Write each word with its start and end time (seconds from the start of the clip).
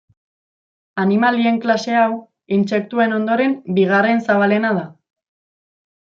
Animalien 1.03 1.59
klase 1.65 1.97
hau 1.99 2.09
intsektuen 2.57 3.13
ondoren 3.21 3.53
bigarren 3.79 4.23
zabalena 4.29 4.73
da. 4.83 4.87